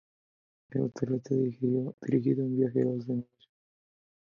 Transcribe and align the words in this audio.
El 0.71 0.81
hotel 0.81 1.13
está 1.13 1.35
dirigido 1.35 1.89
a 1.99 2.01
viajeros 2.47 3.05
de 3.05 3.13
negocio. 3.13 3.51